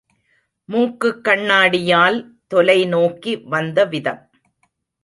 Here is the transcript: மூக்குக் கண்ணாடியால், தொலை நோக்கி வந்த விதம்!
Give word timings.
மூக்குக் 0.69 1.23
கண்ணாடியால், 1.23 2.19
தொலை 2.47 2.85
நோக்கி 2.85 3.35
வந்த 3.47 3.85
விதம்! 3.85 4.23